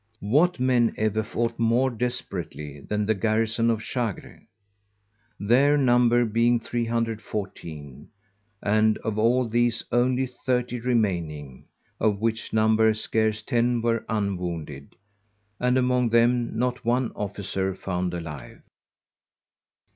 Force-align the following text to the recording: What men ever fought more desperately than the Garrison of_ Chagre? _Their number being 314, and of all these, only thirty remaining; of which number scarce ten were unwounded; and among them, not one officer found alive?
What 0.33 0.59
men 0.59 0.95
ever 0.97 1.21
fought 1.21 1.59
more 1.59 1.91
desperately 1.91 2.79
than 2.79 3.05
the 3.05 3.13
Garrison 3.13 3.67
of_ 3.67 3.81
Chagre? 3.81 4.47
_Their 5.39 5.79
number 5.79 6.25
being 6.25 6.59
314, 6.59 8.09
and 8.63 8.97
of 9.03 9.19
all 9.19 9.47
these, 9.47 9.83
only 9.91 10.25
thirty 10.25 10.79
remaining; 10.79 11.65
of 11.99 12.19
which 12.19 12.51
number 12.51 12.95
scarce 12.95 13.43
ten 13.43 13.79
were 13.83 14.03
unwounded; 14.09 14.95
and 15.59 15.77
among 15.77 16.09
them, 16.09 16.57
not 16.57 16.83
one 16.83 17.11
officer 17.11 17.75
found 17.75 18.15
alive? 18.15 18.63